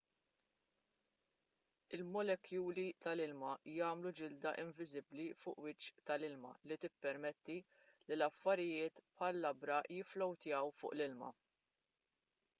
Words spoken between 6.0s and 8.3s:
tal-ilma li tippermetti li